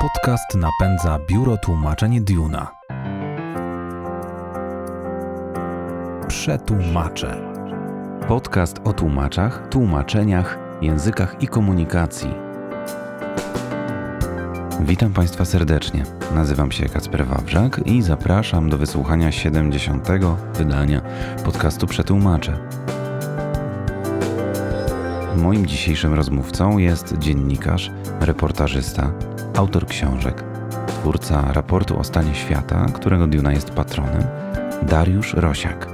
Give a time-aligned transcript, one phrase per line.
[0.00, 2.70] Podcast napędza biuro tłumaczeń Duna.
[6.28, 7.52] Przetłumacze.
[8.28, 12.34] Podcast o tłumaczach, tłumaczeniach, językach i komunikacji.
[14.80, 16.02] Witam Państwa serdecznie.
[16.34, 20.08] Nazywam się Kacper Wawrzak i zapraszam do wysłuchania 70.
[20.54, 21.00] wydania
[21.44, 22.58] podcastu Przetłumacze.
[25.36, 27.90] Moim dzisiejszym rozmówcą jest dziennikarz,
[28.20, 29.12] reportażysta,
[29.56, 30.44] autor książek,
[30.86, 34.22] twórca raportu o stanie świata, którego Duna jest patronem,
[34.82, 35.88] Dariusz Rosiak.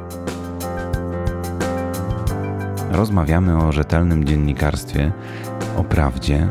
[2.90, 5.12] Rozmawiamy o rzetelnym dziennikarstwie,
[5.76, 6.48] o prawdzie,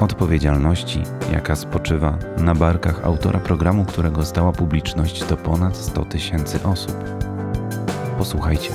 [0.00, 1.02] odpowiedzialności,
[1.32, 6.96] jaka spoczywa na barkach autora programu, którego stała publiczność to ponad 100 tysięcy osób.
[8.18, 8.70] Posłuchajcie.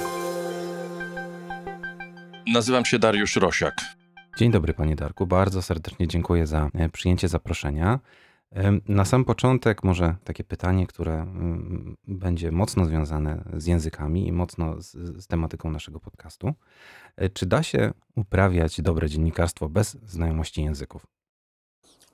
[2.48, 4.05] Nazywam się Dariusz Rosiak.
[4.38, 5.28] Dzień dobry, panie Darku.
[5.28, 8.00] Bardzo serdecznie dziękuję za e, przyjęcie zaproszenia.
[8.88, 14.82] Na sam początek może takie pytanie, które mm, będzie mocno związane z językami i mocno
[14.82, 14.92] z,
[15.24, 16.54] z tematyką naszego podcastu.
[17.18, 21.08] E, Czy da się uprawiać dobre dziennikarstwo bez znajomości języków?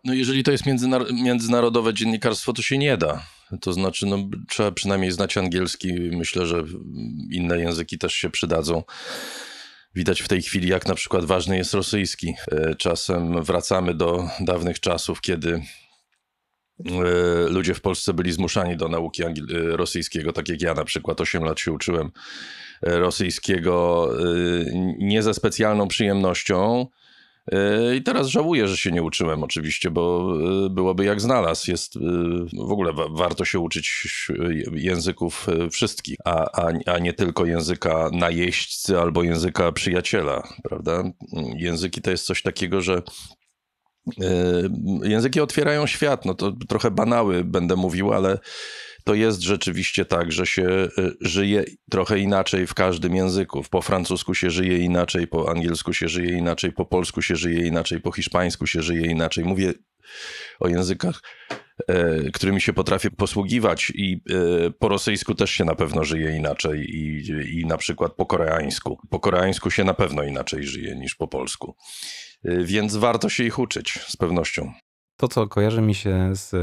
[0.03, 3.23] No jeżeli to jest międzynar- międzynarodowe dziennikarstwo, to się nie da.
[3.61, 4.17] To znaczy, no,
[4.49, 5.93] trzeba przynajmniej znać angielski.
[5.93, 6.63] Myślę, że
[7.31, 8.83] inne języki też się przydadzą.
[9.95, 12.33] Widać w tej chwili, jak na przykład ważny jest rosyjski.
[12.51, 15.61] E, Czasem wracamy do dawnych czasów, kiedy e,
[17.49, 21.43] ludzie w Polsce byli zmuszani do nauki e, rosyjskiego, tak jak ja na przykład 8
[21.43, 22.11] lat się uczyłem
[22.83, 24.07] rosyjskiego
[24.97, 26.87] nie ze specjalną przyjemnością.
[27.51, 30.33] E, I teraz żałuję, że się nie uczyłem oczywiście, bo
[30.65, 31.71] e, byłoby jak znalazł.
[31.71, 31.99] Jest, e,
[32.67, 34.07] w ogóle wa- warto się uczyć
[34.73, 41.03] języków wszystkich, a, a, a nie tylko języka najeźdźcy albo języka przyjaciela, prawda?
[41.55, 43.01] Języki to jest coś takiego, że
[45.03, 46.25] języki otwierają świat.
[46.25, 48.39] No to trochę banały będę mówił, ale
[49.03, 50.89] to jest rzeczywiście tak, że się e,
[51.21, 53.63] żyje trochę inaczej w każdym języku.
[53.69, 58.01] Po francusku się żyje inaczej, po angielsku się żyje inaczej, po polsku się żyje inaczej,
[58.01, 59.45] po hiszpańsku się żyje inaczej.
[59.45, 59.73] Mówię
[60.59, 61.21] o językach,
[61.87, 64.23] e, którymi się potrafię posługiwać i
[64.67, 67.27] e, po rosyjsku też się na pewno żyje inaczej i,
[67.59, 68.97] i na przykład po koreańsku.
[69.09, 71.75] Po koreańsku się na pewno inaczej żyje niż po polsku.
[72.45, 74.73] E, Więc warto się ich uczyć z pewnością.
[75.17, 76.55] To, co kojarzy mi się z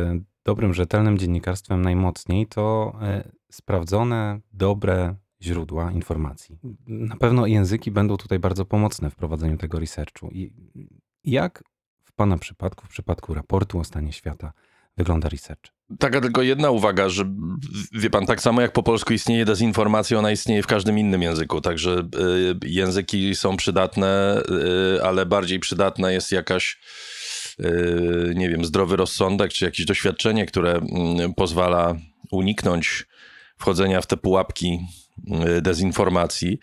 [0.48, 6.59] dobrym, rzetelnym dziennikarstwem najmocniej, to e, sprawdzone, dobre źródła informacji.
[6.86, 10.31] Na pewno języki będą tutaj bardzo pomocne w prowadzeniu tego researchu.
[10.32, 10.53] I
[11.25, 11.62] jak
[12.04, 14.53] w Pana przypadku, w przypadku raportu o stanie świata,
[14.97, 15.72] wygląda research?
[15.98, 17.25] Taka tylko jedna uwaga, że
[17.92, 21.60] wie pan, tak samo jak po polsku istnieje dezinformacja, ona istnieje w każdym innym języku,
[21.60, 24.42] także y, języki są przydatne,
[24.97, 26.80] y, ale bardziej przydatna jest jakaś,
[28.35, 31.97] nie wiem, zdrowy rozsądek, czy jakieś doświadczenie, które mm, pozwala
[32.31, 33.07] uniknąć
[33.59, 34.79] wchodzenia w te pułapki
[35.59, 36.59] y, dezinformacji.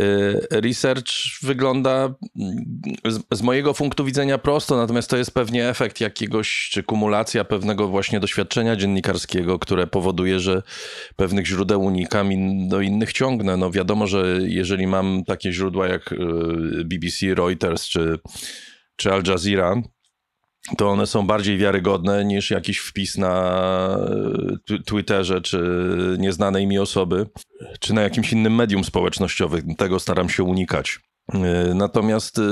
[0.00, 2.64] Y, Research wygląda mm,
[3.04, 7.88] z, z mojego punktu widzenia prosto, natomiast to jest pewnie efekt jakiegoś, czy kumulacja pewnego
[7.88, 10.62] właśnie doświadczenia dziennikarskiego, które powoduje, że
[11.16, 13.56] pewnych źródeł unikam i do innych ciągnę.
[13.56, 16.16] No wiadomo, że jeżeli mam takie źródła jak y,
[16.84, 18.18] BBC, Reuters czy,
[18.96, 19.82] czy Al Jazeera,
[20.78, 23.32] to one są bardziej wiarygodne niż jakiś wpis na
[23.96, 25.60] e, tw- Twitterze czy
[26.18, 27.26] nieznanej mi osoby,
[27.80, 29.74] czy na jakimś innym medium społecznościowym.
[29.74, 31.00] Tego staram się unikać.
[31.34, 32.42] E, Natomiast e,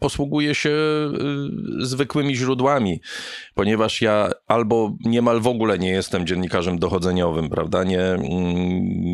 [0.00, 0.76] posługuję się
[1.78, 3.00] zwykłymi źródłami,
[3.54, 7.84] ponieważ ja albo niemal w ogóle nie jestem dziennikarzem dochodzeniowym, prawda?
[7.84, 8.24] Nie, mm,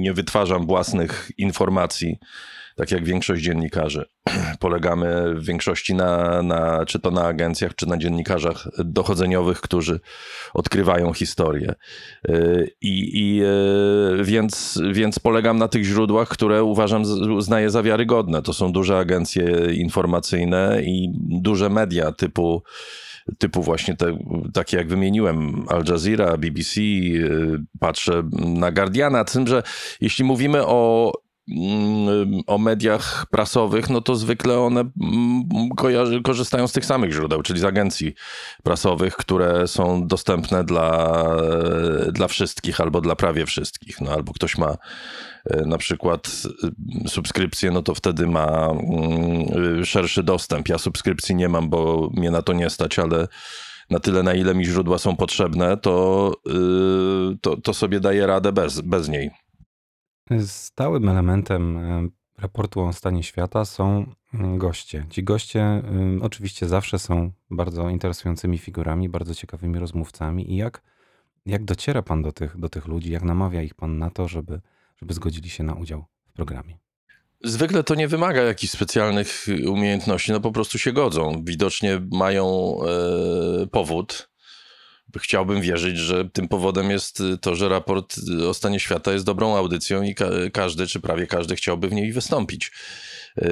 [0.01, 2.17] nie wytwarzam własnych informacji,
[2.77, 4.05] tak jak większość dziennikarzy.
[4.61, 10.01] Polegamy w większości na, na czy to na agencjach, czy na dziennikarzach dochodzeniowych, którzy
[10.55, 11.75] odkrywają historię.
[12.29, 17.03] Yy, I, i yy, więc, więc polegam na tych źródłach, które uważam,
[17.37, 18.43] uznaję za wiarygodne.
[18.43, 22.63] To są duże agencje informacyjne i duże media typu
[23.39, 24.19] typu właśnie te,
[24.55, 29.63] takie jak wymieniłem, Al Jazeera, BBC, yy, patrzę na Guardiana, tym, że
[30.01, 31.13] jeśli mówimy o
[32.47, 35.45] o mediach prasowych, no to zwykle one mm,
[35.77, 38.15] kojarzy, korzystają z tych samych źródeł, czyli z agencji
[38.63, 41.25] prasowych, które są dostępne dla,
[42.13, 44.01] dla wszystkich albo dla prawie wszystkich.
[44.01, 44.77] No, albo ktoś ma
[45.45, 46.31] e, na przykład
[47.05, 50.69] e, subskrypcję, no to wtedy ma mm, szerszy dostęp.
[50.69, 53.29] Ja subskrypcji nie mam, bo mnie na to nie stać, ale
[53.91, 56.33] na tyle, na ile mi źródła są potrzebne, to,
[57.41, 59.42] to, to sobie daję radę bez, bez niej.
[60.47, 62.09] Stałym elementem e,
[62.39, 65.07] raportu o stanie świata są mm, goście.
[65.11, 65.83] Ci goście
[66.19, 70.53] y, oczywiście zawsze są bardzo interesującymi figurami, bardzo ciekawymi rozmówcami.
[70.53, 70.83] I jak,
[71.47, 74.61] jak dociera Pan do tych, do tych ludzi, jak namawia ich Pan na to, żeby,
[74.97, 76.79] żeby zgodzili się na udział w programie?
[77.45, 81.45] Zwykle to nie wymaga jakichś specjalnych umiejętności, no po prostu się godzą.
[81.45, 82.77] Widocznie mają
[83.63, 84.32] e, powód.
[85.21, 88.17] Chciałbym wierzyć, że tym powodem jest to, że raport
[88.49, 92.13] o stanie świata jest dobrą audycją i ka każdy, czy prawie każdy chciałby w niej
[92.13, 92.73] wystąpić.
[93.39, 93.49] E,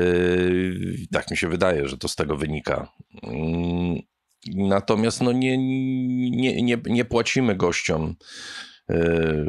[1.13, 2.93] tak mi się wydaje, że to z tego wynika.
[3.23, 3.99] Mm,
[4.47, 5.59] natomiast no nie,
[6.31, 8.17] nie, nie, nie płacimy gościom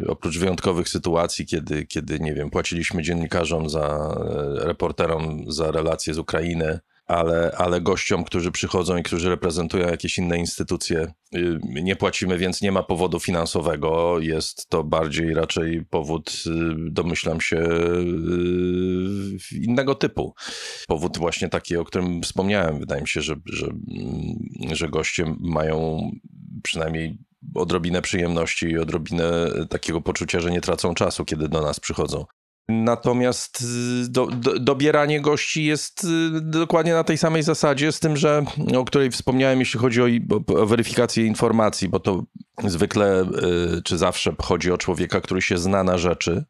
[0.07, 4.15] oprócz wyjątkowych sytuacji, kiedy, kiedy, nie wiem, płaciliśmy dziennikarzom za,
[4.55, 6.79] reporterom za relacje z Ukrainy,
[7.11, 12.61] ale, ale gościom, którzy przychodzą i którzy reprezentują jakieś inne instytucje, y, nie płacimy, więc
[12.61, 14.19] nie ma powodu finansowego.
[14.19, 16.51] Jest to bardziej raczej powód, y,
[16.91, 20.33] domyślam się, y, innego typu.
[20.87, 22.79] Powód właśnie taki, o którym wspomniałem.
[22.79, 26.01] Wydaje mi się, że, że, mm, że goście mają
[26.63, 27.17] przynajmniej
[27.55, 32.25] odrobinę przyjemności i odrobinę takiego poczucia, że nie tracą czasu, kiedy do nas przychodzą.
[32.69, 36.07] Natomiast y, do, do, dobieranie gości jest y,
[36.41, 38.45] dokładnie na tej samej zasadzie, z tym, że
[38.77, 40.05] o której wspomniałem, jeśli chodzi o,
[40.47, 42.23] o weryfikację informacji, bo to
[42.63, 43.21] zwykle
[43.77, 46.45] y, czy zawsze chodzi o człowieka, który się zna na rzeczy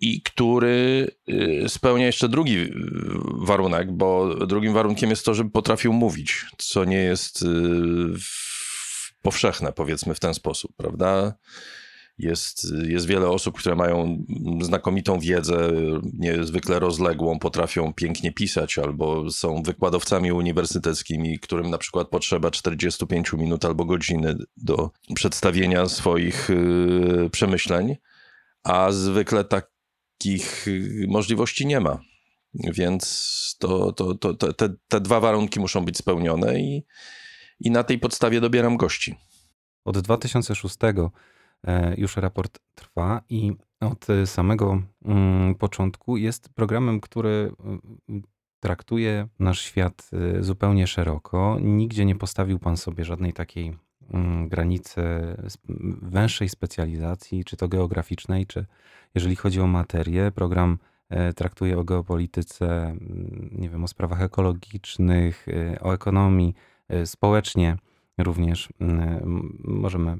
[0.00, 1.08] i który
[1.68, 2.70] spełnia jeszcze drugi
[3.24, 7.44] warunek, bo drugim warunkiem jest to, żeby potrafił mówić, co nie jest
[9.22, 11.34] powszechne, powiedzmy w ten sposób, prawda?
[12.18, 14.24] Jest, jest wiele osób, które mają
[14.60, 15.70] znakomitą wiedzę,
[16.12, 23.64] niezwykle rozległą, potrafią pięknie pisać, albo są wykładowcami uniwersyteckimi, którym na przykład potrzeba 45 minut
[23.64, 27.96] albo godziny do przedstawienia swoich y, przemyśleń,
[28.64, 31.98] a zwykle takich y, możliwości nie ma.
[32.54, 36.84] Więc to, to, to, te, te dwa warunki muszą być spełnione i,
[37.60, 39.14] i na tej podstawie dobieram gości.
[39.84, 41.10] Od 2006 e,
[41.96, 48.22] już raport trwa i od samego mm, początku jest programem, który mm,
[48.60, 51.58] traktuje nasz świat e, zupełnie szeroko.
[51.60, 53.76] Nigdzie nie postawił pan sobie żadnej takiej
[54.12, 55.02] mm, granicy
[56.02, 58.66] węższej specjalizacji, czy to geograficznej, czy
[59.14, 60.32] jeżeli chodzi o materię.
[60.34, 60.78] Program
[61.08, 62.96] e, traktuje o geopolityce,
[63.52, 65.46] nie wiem, o sprawach ekologicznych,
[65.80, 66.54] o ekonomii
[66.92, 67.76] Y, społecznie
[68.18, 68.68] również
[69.64, 70.16] możemy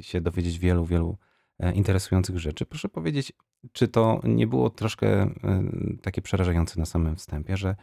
[0.00, 1.18] się dowiedzieć wielu, wielu
[1.58, 2.66] e, interesujących rzeczy.
[2.66, 3.32] Proszę powiedzieć,
[3.72, 5.32] czy to nie było troszkę e,
[6.02, 7.76] takie przerażające na samym wstępie, że,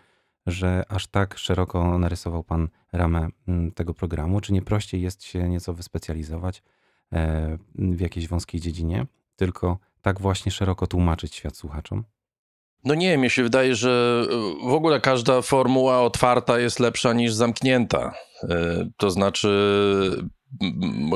[0.45, 4.41] że aż tak szeroko narysował Pan ramę mm, tego programu?
[4.41, 6.63] Czy nie prościej jest się nieco wyspecjalizować
[7.13, 9.05] e, w jakiejś wąskiej dziedzinie,
[9.35, 12.03] tylko tak właśnie szeroko tłumaczyć świat słuchaczom?
[12.83, 14.23] No nie, mi się wydaje, że
[14.63, 18.13] e, w ogóle każda formuła otwarta jest lepsza niż zamknięta.
[18.97, 19.49] To znaczy,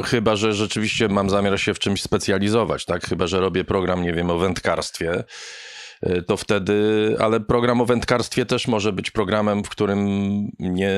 [0.05, 3.05] chyba że rzeczywiście mam zamiar się w czymś specjalizować, tak?
[3.05, 5.23] Chyba że robię program, nie wiem, o wędkarstwie
[6.01, 10.07] E, to wtedy, ale program o wędkarstwie też może być programem, w którym
[10.59, 10.91] nie,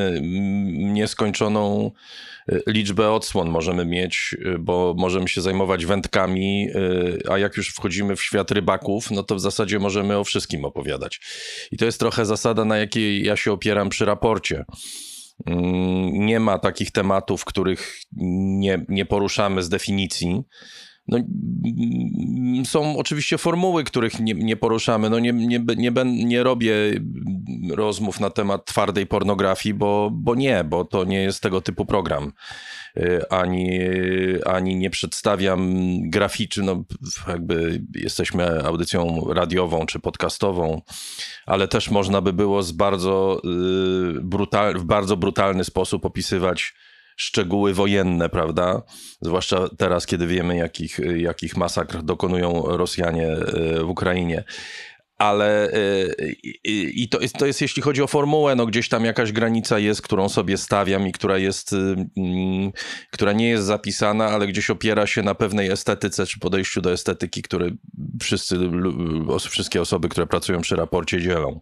[0.72, 1.92] nieskończoną
[2.50, 6.68] e, liczbę odsłon możemy mieć, e, bo możemy się zajmować wędkami,
[7.30, 11.22] a jak już wchodzimy w świat rybaków, no to w zasadzie możemy o wszystkim opowiadać.
[11.72, 14.66] I to jest trochę zasada, na jakiej ja się opieram przy raporcie.
[15.46, 20.44] Mm, nie ma takich tematów, których nie, nie poruszamy z definicji.
[21.08, 25.10] No, mm, są oczywiście formuły, których nie, nie poruszamy.
[25.10, 26.76] No nie, nie, nie, nie robię
[27.72, 32.32] rozmów na temat twardej pornografii, bo, bo nie, bo to nie jest tego typu program.
[32.98, 33.80] Y, ani,
[34.46, 35.72] ani nie przedstawiam
[36.10, 36.84] graficzy, no
[37.28, 40.82] jakby jesteśmy audycją radiową czy podcastową,
[41.46, 46.74] ale też można by było z bardzo y, brutal, w bardzo brutalny sposób opisywać
[47.16, 48.82] szczegóły wojenne, prawda?
[49.22, 54.44] Zwłaszcza teraz, kiedy wiemy, jakich, jakich masakr dokonują Rosjanie e, w Ukrainie
[55.18, 55.80] ale e,
[56.64, 60.02] i to jest, to jest, jeśli chodzi o formułę, no gdzieś tam jakaś granica jest,
[60.02, 61.74] którą sobie stawiam i która jest,
[62.18, 62.72] mm,
[63.12, 67.42] która nie jest zapisana, ale gdzieś opiera się na pewnej estetyce czy podejściu do estetyki,
[67.42, 67.70] które
[68.22, 68.58] wszyscy,
[69.50, 71.60] wszystkie osoby, które pracują przy raporcie dzielą.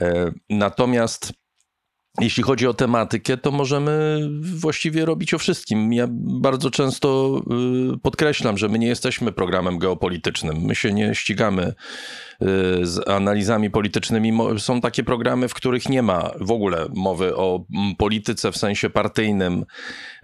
[0.00, 1.32] E, natomiast
[2.20, 5.92] jeśli chodzi o tematykę, to możemy właściwie robić o wszystkim.
[5.92, 7.40] Ja bardzo często
[7.94, 10.56] y, podkreślam, że my nie jesteśmy programem geopolitycznym.
[10.56, 11.74] My się nie ścigamy y,
[12.82, 14.32] z analizami politycznymi.
[14.58, 17.64] Są takie programy, w których nie ma w ogóle mowy o
[17.98, 19.64] polityce w sensie partyjnym.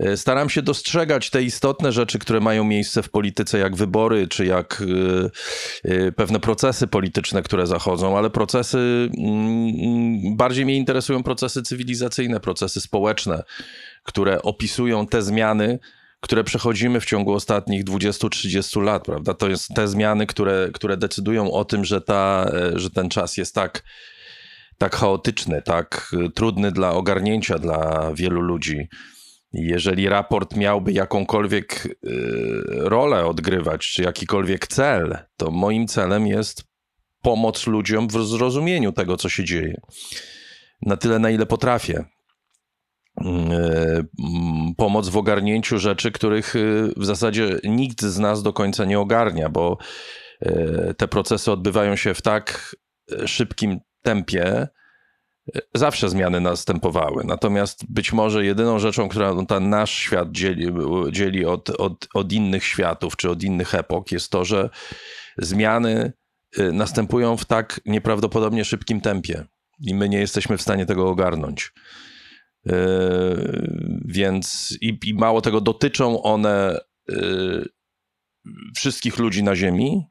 [0.01, 4.47] Y, staram się dostrzegać te istotne rzeczy, które mają miejsce w polityce, jak wybory, czy
[4.47, 4.83] jak
[6.17, 13.43] pewne procesy polityczne, które zachodzą, ale procesy, mm, bardziej mnie interesują procesy cywilizacyjne, procesy społeczne,
[14.03, 15.79] które opisują te zmiany,
[16.21, 19.35] które przechodzimy w ciągu ostatnich 20-30 lat, prawda?
[19.35, 23.37] To jest te zmiany, które, które decydują o tym, że, ta, e, że ten czas
[23.37, 23.83] jest tak,
[24.79, 28.89] tak chaotyczny, tak trudny dla ogarnięcia dla wielu ludzi.
[29.53, 32.11] Jeżeli raport miałby jakąkolwiek e,
[32.67, 36.65] rolę odgrywać, czy jakikolwiek cel, to moim celem jest
[37.23, 39.81] pomoc ludziom w zrozumieniu tego, co się dzieje
[40.83, 42.05] na tyle, na ile potrafię.
[43.25, 46.59] E, mm, pomoc w ogarnięciu rzeczy, których e,
[46.97, 49.79] w zasadzie nikt z nas do końca nie ogarnia, bo
[50.41, 52.77] e, te procesy odbywają się w tak
[53.27, 54.69] szybkim tempie,
[55.75, 57.25] zawsze zmiany następowały.
[57.25, 60.67] Natomiast być może jedyną rzeczą, która ten nasz świat dzieli,
[61.11, 64.71] dzieli od, od, od innych światów czy od innych epok, jest to, że
[65.39, 66.13] zmiany
[66.73, 69.45] następują w tak nieprawdopodobnie szybkim tempie
[69.81, 71.73] i my nie jesteśmy w stanie tego ogarnąć.
[72.67, 77.69] Yy, więc i, i, mało tego, dotyczą one yy,
[78.77, 80.07] wszystkich ludzi na Ziemi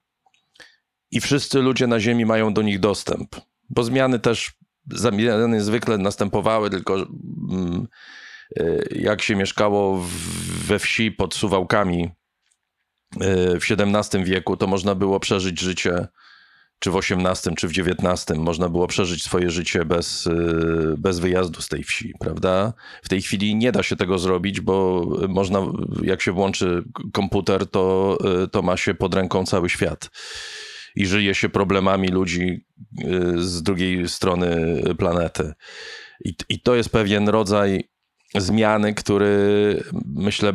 [1.12, 3.35] i wszyscy ludzie na Ziemi mają do nich dostęp.
[3.69, 4.53] Bo zmiany też
[4.91, 6.97] zmiany zwykle następowały, tylko
[8.57, 10.05] yy, jak się mieszkało
[10.67, 12.12] we wsi pod Suwałkami
[13.59, 16.07] w XVII wieku, to można było przeżyć życie
[16.79, 21.62] czy w XVIII, czy w XIX można było przeżyć swoje życie bez, y, bez wyjazdu
[21.62, 22.74] z tej wsi, prawda?
[23.03, 25.60] W tej chwili nie da się tego zrobić, bo można,
[26.03, 30.10] jak się włączy komputer, to, y, to ma się pod ręką cały świat.
[30.96, 32.65] I żyje się problemami ludzi
[33.03, 35.53] y, z drugiej strony planety.
[36.25, 37.89] I, i to jest pewien rodzaj
[38.34, 40.53] zmiany, który myślę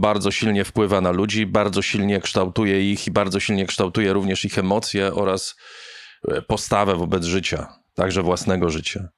[0.00, 4.58] bardzo silnie wpływa na ludzi, bardzo silnie kształtuje ich i bardzo silnie kształtuje również ich
[4.58, 5.56] emocje oraz
[6.28, 9.08] e, postawę wobec życia, także własnego życia.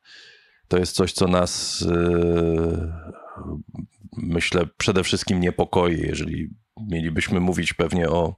[0.68, 2.92] To jest coś, co nas yy,
[4.16, 6.50] myślę przede wszystkim niepokoi, jeżeli
[6.88, 8.36] mielibyśmy mówić pewnie o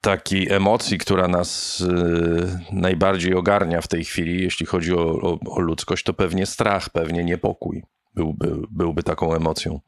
[0.00, 5.60] takiej emocji, która nas yy, najbardziej ogarnia w tej chwili, jeśli chodzi o, o, o
[5.60, 7.82] ludzkość, to pewnie strach, pewnie niepokój
[8.14, 9.80] byłby, byłby taką emocją.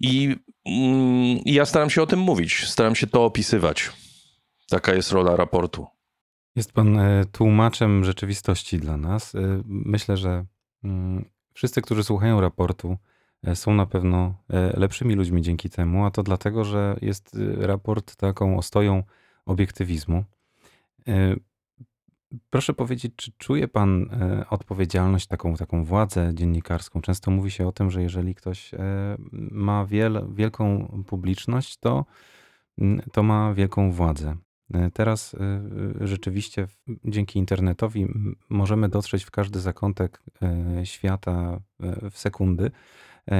[0.00, 3.92] I, mm, I ja staram się o tym mówić, staram się to opisywać.
[4.68, 5.86] Taka jest rola raportu.
[6.56, 9.34] Jest pan e, tłumaczem rzeczywistości dla nas.
[9.34, 10.44] E, myślę, że
[10.84, 12.96] mm, wszyscy, którzy słuchają raportu,
[13.42, 14.34] e, są na pewno
[14.74, 19.02] lepszymi ludźmi dzięki temu, a to dlatego, że jest raport taką ostoją
[19.46, 20.24] obiektywizmu.
[22.50, 27.00] Proszę powiedzieć, czy czuje pan e, odpowiedzialność, taką, taką władzę dziennikarską?
[27.00, 28.78] Często mówi się o tym, że jeżeli ktoś e,
[29.32, 32.04] ma wiel, wielką publiczność, to,
[33.12, 34.36] to ma wielką władzę.
[34.74, 35.36] E, teraz
[36.00, 36.68] rzeczywiście
[37.04, 38.06] dzięki internetowi
[38.48, 40.22] możemy dotrzeć w każdy zakątek
[40.84, 41.60] świata
[42.10, 42.70] w sekundy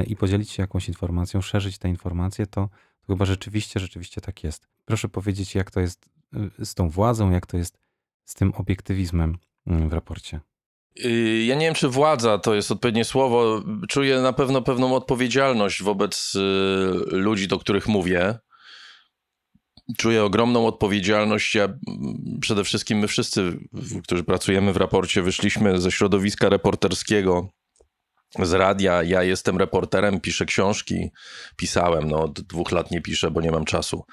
[0.06, 2.68] i podzielić się jakąś informacją, szerzyć te informacje, to,
[3.00, 4.68] to chyba rzeczywiście, rzeczywiście tak jest.
[4.84, 6.10] Proszę powiedzieć, jak to jest
[6.58, 7.85] z tą władzą, jak to jest
[8.26, 10.40] z tym obiektywizmem mm, w raporcie?
[11.04, 13.62] Y, ja nie wiem, czy władza to jest odpowiednie słowo.
[13.88, 18.38] Czuję na pewno pewną odpowiedzialność wobec y, ludzi, do których mówię.
[19.96, 21.54] Czuję ogromną odpowiedzialność.
[21.54, 21.68] Ja
[22.40, 23.58] przede wszystkim my wszyscy,
[24.02, 27.48] którzy pracujemy w raporcie, wyszliśmy ze środowiska reporterskiego
[28.38, 29.02] z radia.
[29.02, 31.10] Ja jestem reporterem, piszę książki.
[31.56, 34.04] Pisałem, no od dwóch lat nie piszę, bo nie mam czasu,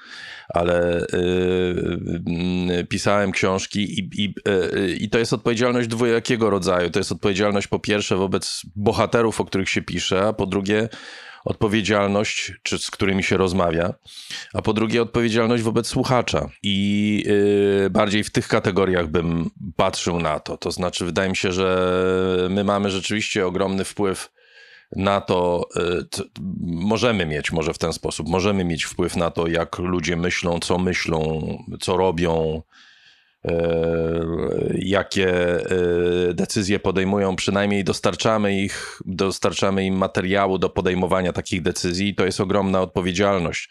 [0.48, 6.90] ale yy, pisałem książki i, i, yy, i to jest odpowiedzialność dwojakiego rodzaju.
[6.90, 10.88] To jest odpowiedzialność po pierwsze wobec bohaterów, o których się pisze, a po drugie
[11.44, 13.94] odpowiedzialność, czy z którymi się rozmawia,
[14.54, 16.48] a po drugie odpowiedzialność wobec słuchacza.
[16.62, 17.22] I
[17.82, 20.56] yy, bardziej w tych kategoriach bym patrzył na to.
[20.56, 24.30] To znaczy, wydaje mi się, że my mamy rzeczywiście ogromny wpływ
[24.96, 26.24] na to, yy,
[26.60, 30.78] możemy mieć może w ten sposób, możemy mieć wpływ na to, jak ludzie myślą, co
[30.78, 31.48] myślą,
[31.80, 32.62] co robią,
[34.74, 42.24] jakie e, decyzje podejmują, przynajmniej dostarczamy ich, dostarczamy im materiału do podejmowania takich decyzji to
[42.24, 43.70] jest ogromna odpowiedzialność.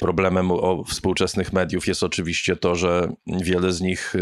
[0.00, 0.50] Problemem
[0.86, 4.18] współczesnych mediów jest oczywiście to, że wiele z nich e,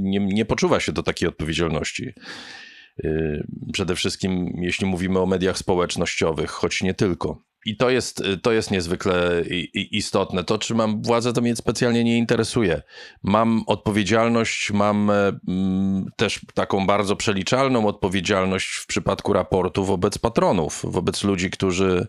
[0.00, 2.12] nie, nie poczuwa się do takiej odpowiedzialności.
[3.72, 7.49] Przede wszystkim, jeśli mówimy o mediach społecznościowych, choć nie tylko.
[7.66, 9.42] I to jest, to jest niezwykle
[9.74, 10.44] istotne.
[10.44, 12.82] To, czy mam władzę, to mnie specjalnie nie interesuje.
[13.22, 21.24] Mam odpowiedzialność, mam mm, też taką bardzo przeliczalną odpowiedzialność w przypadku raportu wobec patronów, wobec
[21.24, 22.06] ludzi, którzy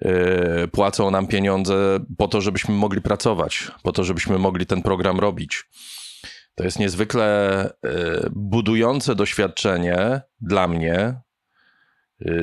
[0.00, 5.20] e, płacą nam pieniądze po to, żebyśmy mogli pracować, po to, żebyśmy mogli ten program
[5.20, 5.64] robić.
[6.54, 7.70] To jest niezwykle e,
[8.32, 11.33] budujące doświadczenie dla mnie, Y,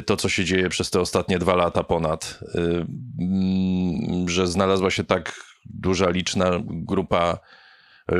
[0.06, 2.86] to, co się dzieje przez te ostatnie dwa lata ponad, y,
[3.20, 7.40] mm, że znalazła się tak duża, liczna grupa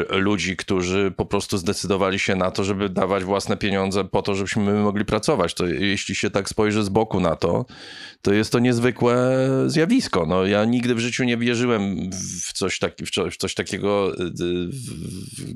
[0.10, 4.74] ludzi, którzy po prostu zdecydowali się na to, żeby dawać własne pieniądze po to, żebyśmy
[4.74, 5.54] mogli pracować.
[5.54, 7.66] To jeśli się tak spojrzy z boku na to,
[8.22, 10.26] to jest to niezwykłe zjawisko.
[10.26, 12.10] No, ja nigdy w życiu nie wierzyłem
[12.44, 14.12] w coś, taki, w coś takiego,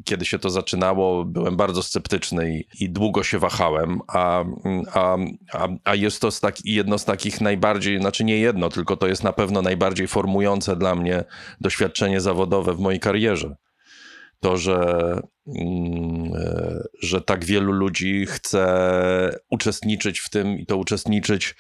[0.06, 1.25] kiedy się to zaczynało.
[1.25, 4.44] Byłem bardzo sceptyczny i, i długo się wahałem, a,
[4.94, 5.18] a,
[5.54, 9.24] a, a jest to z jedno z takich najbardziej, znaczy nie jedno, tylko to jest
[9.24, 11.24] na pewno najbardziej formujące dla mnie
[11.62, 13.56] doświadczenie zawodowe w mojej karierze
[14.46, 21.56] to, że, mm, e, że tak wielu ludzi chce uczestniczyć w tym i to uczestniczyć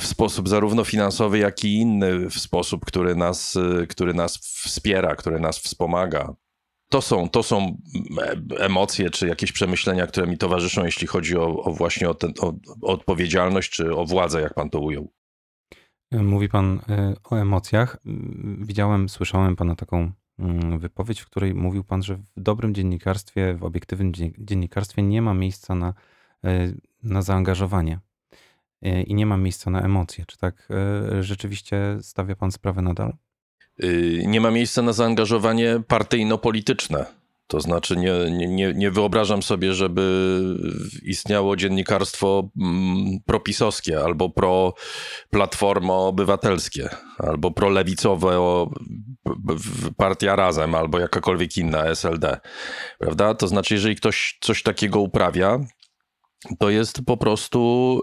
[0.00, 5.40] w sposób zarówno finansowy, jak i inny, w sposób, który nas, który nas wspiera, który
[5.40, 6.34] nas wspomaga.
[6.90, 7.76] To są, to są
[8.58, 12.46] emocje czy jakieś przemyślenia, które mi towarzyszą, jeśli chodzi o, o właśnie o, ten, o,
[12.82, 15.12] o odpowiedzialność czy o władzę, jak pan to ujął.
[16.12, 17.96] Mówi pan e, o emocjach.
[18.58, 20.12] Widziałem, słyszałem pana taką
[20.78, 25.74] wypowiedź, w której mówił Pan, że w dobrym dziennikarstwie, w obiektywnym dziennikarstwie nie ma miejsca
[25.74, 25.94] na,
[26.44, 27.98] e, na zaangażowanie
[28.82, 30.24] e, i nie ma miejsca na emocje.
[30.26, 33.16] Czy tak e, rzeczywiście stawia Pan sprawę nadal?
[33.84, 37.17] Y, nie ma miejsca na zaangażowanie partyjno-polityczne.
[37.48, 40.30] To znaczy, nie, nie, nie wyobrażam sobie, żeby
[41.02, 46.88] istniało dziennikarstwo mm, propisowskie albo pro-platformo obywatelskie,
[47.18, 48.66] albo prolewicowe
[49.96, 52.40] partia razem, albo jakakolwiek inna SLD.
[52.98, 53.34] Prawda?
[53.34, 55.58] To znaczy, jeżeli ktoś coś takiego uprawia,
[56.58, 58.00] to jest po prostu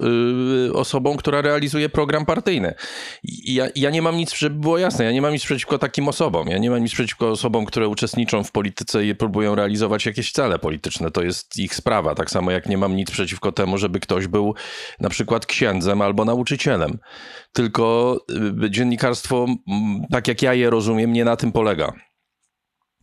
[0.68, 2.74] y, osobą, która realizuje program partyjny.
[3.24, 6.48] Ja, ja nie mam nic, żeby było jasne, ja nie mam nic przeciwko takim osobom.
[6.48, 10.60] Ja nie mam nic przeciwko osobom, które uczestniczą w polityce i próbują realizować jakieś cele
[10.60, 11.12] polityczne.
[11.12, 12.16] To jest ich sprawa.
[12.16, 14.54] Tak samo jak nie mam nic przeciwko temu, żeby ktoś był
[15.00, 16.98] na przykład księdzem albo nauczycielem.
[17.54, 18.18] Tylko
[18.66, 19.46] y, dziennikarstwo,
[20.12, 21.94] tak jak ja je rozumiem, nie na tym polega.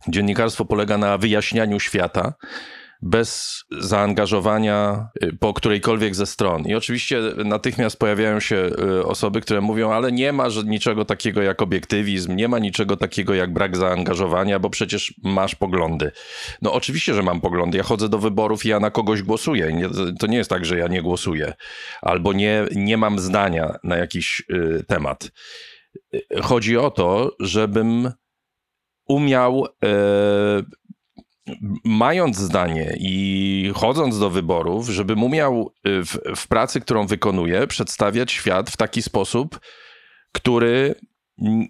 [0.07, 2.33] Dziennikarstwo polega na wyjaśnianiu świata
[3.03, 6.65] bez zaangażowania y, po którejkolwiek ze stron.
[6.65, 11.61] I oczywiście natychmiast pojawiają się y, osoby, które mówią, ale nie ma niczego takiego jak
[11.61, 16.11] obiektywizm, nie ma niczego takiego jak brak zaangażowania, bo przecież masz poglądy.
[16.61, 17.77] No oczywiście, że mam poglądy.
[17.77, 19.89] Ja chodzę do wyborów i ja na kogoś głosuję.
[20.19, 21.53] to nie jest tak, że ja nie głosuję
[22.01, 25.31] albo nie, nie mam zdania na jakiś y, temat.
[26.41, 28.11] Chodzi o to, żebym
[29.07, 29.67] umiał
[31.83, 38.31] mając zdanie i chodząc do wyborów, żebym umiał y, w, w pracy, którą wykonuję, przedstawiać
[38.31, 39.59] świat w taki sposób,
[40.31, 40.95] który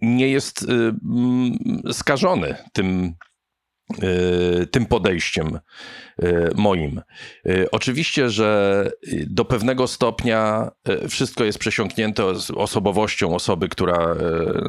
[0.02, 3.16] nie jest y, skażony tym,
[4.72, 5.60] tym podejściem
[6.56, 7.02] moim.
[7.72, 8.92] Oczywiście, że
[9.28, 10.72] do pewnego stopnia
[11.10, 14.16] wszystko jest przesiąknięte osobowością osoby, która,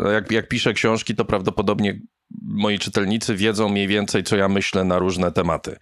[0.02, 2.00] no jak, jak pisze książki, to prawdopodobnie
[2.42, 5.76] moi czytelnicy wiedzą mniej więcej, co ja myślę na różne tematy.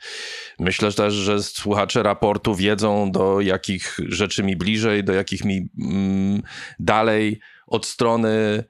[0.58, 6.42] Myślę też, że słuchacze raportu wiedzą, do jakich rzeczy mi bliżej, do jakich mi mm,
[6.78, 8.64] dalej od strony.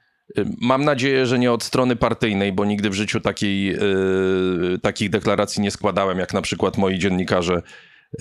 [0.61, 5.63] Mam nadzieję, że nie od strony partyjnej, bo nigdy w życiu takiej, yy, takich deklaracji
[5.63, 7.63] nie składałem, jak na przykład moi dziennikarze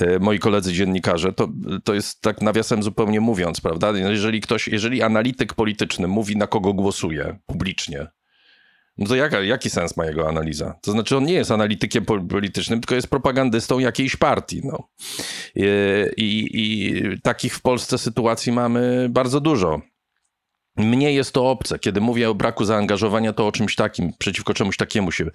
[0.01, 1.47] y, moi koledzy dziennikarze, to,
[1.83, 3.91] to jest tak nawiasem zupełnie mówiąc, prawda?
[3.91, 8.07] Jeżeli ktoś, jeżeli analityk polityczny mówi, na kogo głosuje publicznie,
[8.97, 10.75] no to jaka, jaki sens ma jego analiza?
[10.81, 14.61] To znaczy, on nie jest analitykiem politycznym, tylko jest propagandystą jakiejś partii.
[14.63, 14.89] No.
[15.55, 15.63] I,
[16.17, 19.81] i, I takich w Polsce sytuacji mamy bardzo dużo.
[20.75, 21.79] Mnie jest to obce.
[21.79, 25.25] Kiedy mówię o braku zaangażowania, to o czymś takim, przeciwko czemuś takiemu się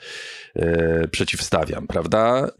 [0.56, 2.50] e, przeciwstawiam, prawda?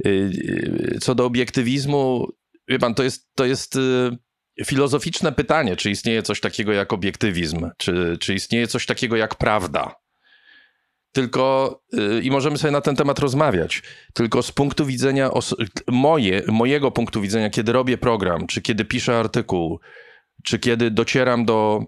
[0.94, 2.28] E, co do obiektywizmu,
[2.68, 7.70] wie pan, to jest, to jest e, filozoficzne pytanie, czy istnieje coś takiego jak obiektywizm,
[7.76, 9.94] czy, czy istnieje coś takiego jak prawda.
[11.12, 13.82] Tylko yy, i możemy sobie na ten temat rozmawiać.
[14.14, 15.30] Tylko z punktu widzenia
[15.88, 19.80] moje, mojego punktu widzenia, kiedy robię program, czy kiedy piszę artykuł,
[20.44, 21.84] czy kiedy docieram do,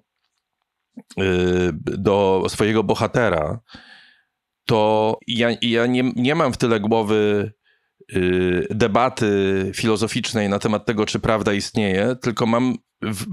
[1.77, 3.61] do swojego bohatera,
[4.65, 7.53] to ja, ja nie, nie mam w tyle głowy
[8.71, 12.77] debaty filozoficznej na temat tego, czy prawda istnieje, tylko mam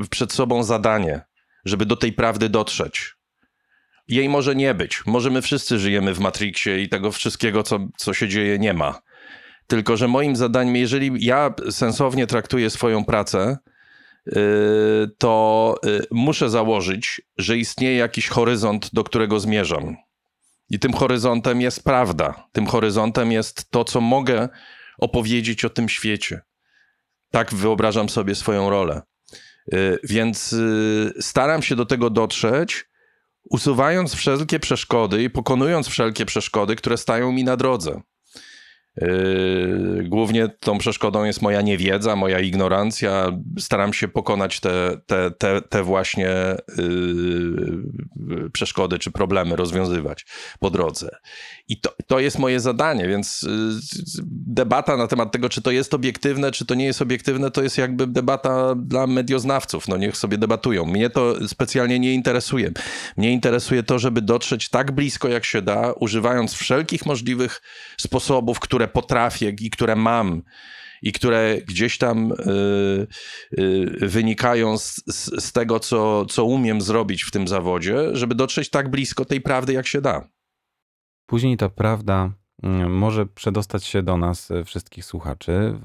[0.09, 1.21] przed sobą zadanie,
[1.65, 3.15] żeby do tej prawdy dotrzeć.
[4.07, 5.05] Jej może nie być.
[5.05, 9.01] Może my wszyscy żyjemy w Matrixie i tego wszystkiego, co, co się dzieje, nie ma.
[9.67, 13.74] Tylko, że moim zadaniem, jeżeli ja sensownie traktuję swoją pracę, y,
[15.17, 19.95] to y, muszę założyć, że istnieje jakiś horyzont, do którego zmierzam.
[20.69, 22.47] I tym horyzontem jest prawda.
[22.51, 24.49] Tym horyzontem jest to, co mogę
[24.97, 26.41] opowiedzieć o tym świecie.
[27.31, 29.01] Tak wyobrażam sobie swoją rolę.
[29.73, 30.55] Y, więc
[31.19, 32.85] staram się do tego dotrzeć,
[33.49, 38.01] usuwając wszelkie przeszkody i pokonując wszelkie przeszkody, które stają mi na drodze.
[39.01, 43.31] Yy, głównie tą przeszkodą jest moja niewiedza, moja ignorancja.
[43.59, 46.29] Staram się pokonać te, te, te, te właśnie
[46.77, 50.25] yy, przeszkody czy problemy, rozwiązywać
[50.59, 51.09] po drodze.
[51.67, 55.93] I to, to jest moje zadanie, więc yy, debata na temat tego, czy to jest
[55.93, 59.87] obiektywne, czy to nie jest obiektywne, to jest jakby debata dla medioznawców.
[59.87, 60.85] No niech sobie debatują.
[60.85, 62.71] Mnie to specjalnie nie interesuje.
[63.17, 67.61] Mnie interesuje to, żeby dotrzeć tak blisko, jak się da, używając wszelkich możliwych
[67.97, 70.43] sposobów, które które potrafię i które mam
[71.01, 72.35] i które gdzieś tam y,
[73.59, 75.01] y, wynikają z,
[75.39, 79.73] z, tego, co, co umiem zrobić w tym zawodzie, żeby dotrzeć tak blisko tej prawdy,
[79.73, 80.29] jak się da.
[81.25, 82.31] Później ta prawda
[82.63, 85.79] mm, może przedostać się do nas, e, wszystkich słuchaczy,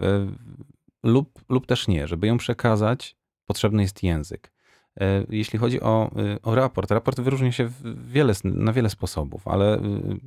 [1.02, 2.06] lub, lub też nie.
[2.08, 4.52] Żeby ją przekazać, potrzebny jest język.
[5.00, 7.70] E, jeśli chodzi o, e, o raport, raport wyróżnia się
[8.06, 9.80] wiele, na wiele sposobów, ale e,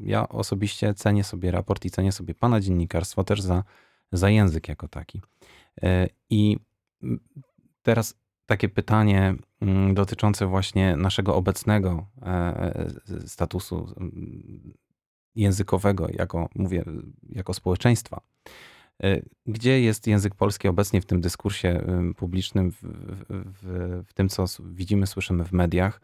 [0.04, 3.64] ja osobiście cenię sobie raport i cenię sobie pana dziennikarstwo też za,
[4.12, 5.22] za język jako taki.
[6.30, 6.58] I
[7.82, 12.08] teraz takie pytanie mm, dotyczące właśnie naszego obecnego
[13.26, 13.96] statusu
[15.36, 16.84] językowego, jako mówię,
[17.30, 18.22] jako społeczeństwa.
[19.04, 21.86] E, gdzie jest język polski obecnie w tym dyskursie
[22.18, 22.78] publicznym, w,
[23.30, 26.02] w, w tym, co widzimy, słyszymy w mediach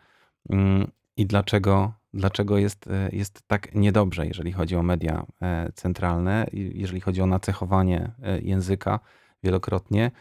[0.50, 6.48] mm, i dlaczego, dlaczego jest, e, jest tak niedobrze, jeżeli chodzi o media e, centralne,
[6.54, 9.00] jeżeli chodzi o nacechowanie języka
[9.44, 10.12] wielokrotnie,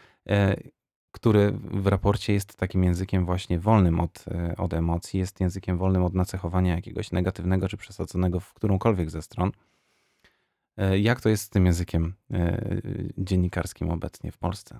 [1.11, 4.25] który w raporcie jest takim językiem właśnie wolnym od,
[4.57, 9.51] od emocji, jest językiem wolnym od nacechowania jakiegoś negatywnego czy przesadzonego w którąkolwiek ze stron.
[10.79, 12.61] E, jak to jest z tym językiem e,
[13.17, 14.79] dziennikarskim obecnie w Polsce?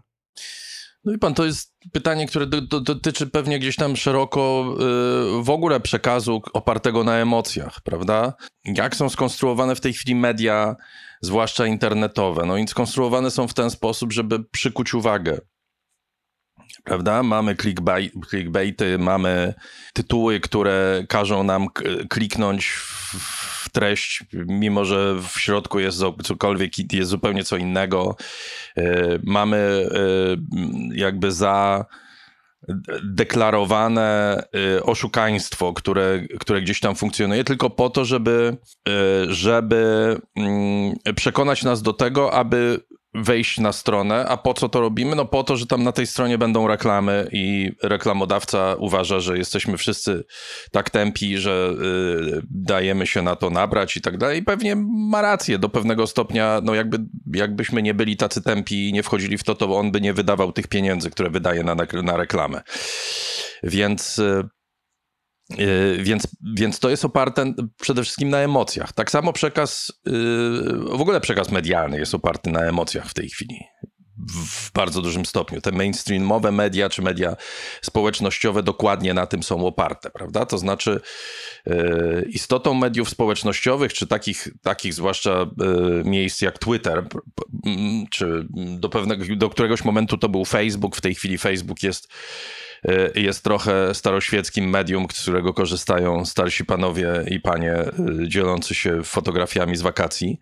[1.04, 5.44] No i pan, to jest pytanie, które do, do, dotyczy pewnie gdzieś tam szeroko yy,
[5.44, 8.34] w ogóle przekazu opartego na emocjach, prawda?
[8.66, 10.76] Jak są skonstruowane w tej chwili media,
[11.22, 12.46] zwłaszcza internetowe?
[12.46, 15.40] No i skonstruowane są w ten sposób, żeby przykuć uwagę.
[16.84, 17.24] Prawda?
[17.24, 19.54] Mamy clickbait, clickbaity, mamy
[19.94, 21.68] tytuły, które każą nam
[22.10, 28.16] kliknąć w treść, mimo że w środku jest cokolwiek, jest zupełnie co innego.
[28.78, 30.00] E, mamy e,
[30.94, 31.86] jakby za
[33.04, 34.38] deklarowane
[34.78, 38.58] e, oszukaństwo, które, które gdzieś tam funkcjonuje, tylko po to, żeby,
[39.28, 42.80] żeby mm, przekonać nas do tego, aby
[43.14, 44.26] wejść na stronę.
[44.26, 45.16] A po co to robimy?
[45.16, 49.78] No po to, że tam na tej stronie będą reklamy i reklamodawca uważa, że jesteśmy
[49.78, 50.24] wszyscy
[50.72, 51.74] tak tępi, że
[52.38, 54.40] y, dajemy się na to nabrać i tak dalej.
[54.40, 54.76] I pewnie
[55.12, 56.62] ma rację do pewnego stopnia.
[56.64, 56.98] No jakby,
[57.34, 60.52] jakbyśmy nie byli tacy tępi i nie wchodzili w to, to on by nie wydawał
[60.52, 62.62] tych pieniędzy, które wydaje na, na reklamę.
[63.64, 64.50] Więc y,
[66.00, 68.94] więc, więc to jest oparte przede wszystkim na emocjach.
[68.94, 70.14] Tak samo przekaz, yy,
[70.98, 73.60] w ogóle przekaz medialny jest oparty na emocjach w tej chwili.
[74.34, 75.62] W bardzo dużym stopniu.
[75.62, 77.36] Te mainstreamowe media czy media
[77.82, 80.46] społecznościowe dokładnie na tym są oparte, prawda?
[80.46, 81.02] To znaczy,
[81.66, 85.46] yy, istotą mediów społecznościowych, czy takich, takich zwłaszcza
[86.06, 87.08] miejsc jak Twitter,
[88.12, 92.69] czy do pewnego, do któregoś momentu to był Facebook, w tej chwili Facebook jest Y,
[93.16, 97.76] jest trochę staroświeckim medium, z którego korzystają starsi panowie i panie
[98.24, 100.40] y, dzielący się fotografiami z wakacji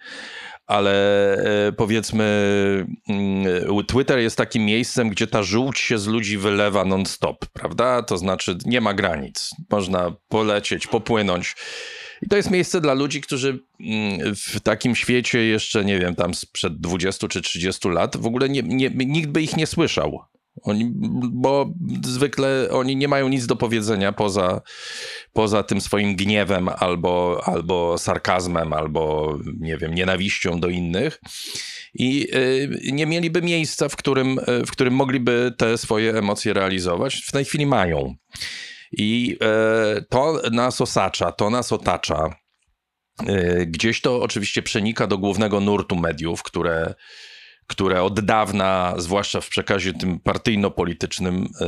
[0.67, 1.38] ale
[1.69, 2.26] y, powiedzmy,
[3.88, 8.04] Twitter jest takim miejscem, gdzie ta żółć się z ludzi wylewa non-stop, prawda?
[8.04, 9.52] To znaczy nie ma granic.
[9.69, 11.56] Można polecieć, popłynąć.
[12.21, 16.34] I to jest miejsce dla ludzi, którzy mm, w takim świecie jeszcze, nie wiem, tam
[16.34, 20.19] sprzed 20 czy 30 lat w ogóle nie, nie, nikt by ich nie słyszał.
[20.63, 20.91] Oni,
[21.31, 24.61] bo zwykle oni nie mają nic do powiedzenia poza,
[25.33, 31.21] poza tym swoim gniewem albo, albo sarkazmem, albo nie wiem, nienawiścią do innych.
[31.93, 37.15] I y, nie mieliby miejsca, w którym, y, w którym mogliby te swoje emocje realizować.
[37.15, 38.15] W tej chwili mają.
[38.91, 39.37] I
[39.97, 42.29] y, to nas osacza, to nas otacza.
[43.25, 46.93] E, gdzieś to oczywiście przenika do głównego nurtu mediów, które,
[47.67, 51.65] które od dawna, zwłaszcza w przekazie tym partyjno-politycznym, e,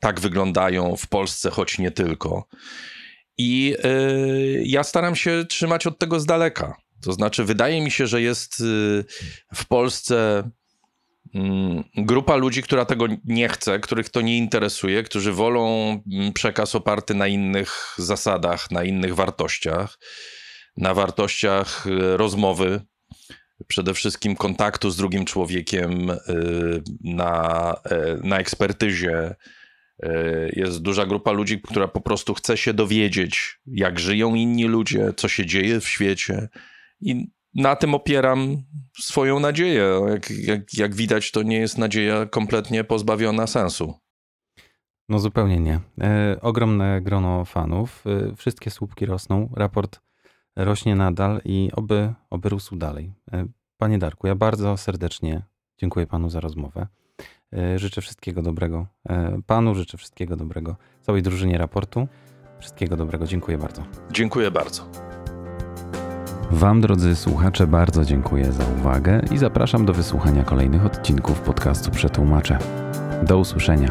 [0.00, 2.44] tak wyglądają w Polsce, choć nie tylko.
[3.38, 3.90] I e,
[4.62, 6.76] ja staram się trzymać od tego z daleka.
[7.02, 8.62] To znaczy, wydaje mi się, że jest
[9.54, 10.42] w Polsce
[11.34, 16.74] mm, grupa ludzi, która tego nie chce, których to nie interesuje, którzy wolą mm, przekaz
[16.74, 19.98] oparty na innych zasadach, na innych wartościach
[20.76, 22.80] na wartościach rozmowy,
[23.70, 26.16] przede wszystkim kontaktu z drugim człowiekiem, e,
[27.04, 29.34] na, e, na ekspertyzie.
[30.52, 35.28] Jest duża grupa ludzi, która po prostu chce się dowiedzieć, jak żyją inni ludzie, co
[35.28, 36.48] się dzieje w świecie.
[37.00, 38.62] I na tym opieram
[39.00, 40.00] swoją nadzieję.
[40.08, 43.94] Jak, jak, jak widać, to nie jest nadzieja kompletnie pozbawiona sensu.
[45.08, 45.80] No zupełnie nie.
[46.00, 48.04] E, ogromne grono fanów.
[48.06, 49.52] E, wszystkie słupki rosną.
[49.56, 50.00] Raport
[50.56, 53.12] rośnie nadal i oby, oby rósł dalej.
[53.32, 53.46] E,
[53.80, 55.42] panie Darku, ja bardzo serdecznie
[55.78, 56.86] dziękuję Panu za rozmowę.
[57.52, 62.08] E, życzę wszystkiego dobrego e, Panu, życzę wszystkiego dobrego całej drużynie raportu.
[62.60, 63.82] Wszystkiego dobrego, dziękuję bardzo.
[64.12, 64.82] Dziękuję bardzo.
[66.50, 72.58] Wam, drodzy słuchacze, bardzo dziękuję za uwagę i zapraszam do wysłuchania kolejnych odcinków podcastu Przetłumaczę.
[73.22, 73.90] Do usłyszenia.